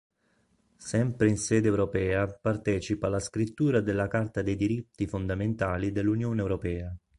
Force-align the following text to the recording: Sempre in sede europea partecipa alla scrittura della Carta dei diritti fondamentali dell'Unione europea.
Sempre 0.77 1.29
in 1.29 1.37
sede 1.37 1.67
europea 1.67 2.25
partecipa 2.27 3.05
alla 3.05 3.19
scrittura 3.19 3.81
della 3.81 4.07
Carta 4.07 4.41
dei 4.41 4.55
diritti 4.55 5.05
fondamentali 5.05 5.91
dell'Unione 5.91 6.41
europea. 6.41 6.91